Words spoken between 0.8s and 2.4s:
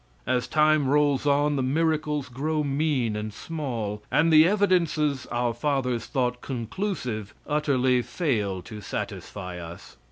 rolls on, the miracles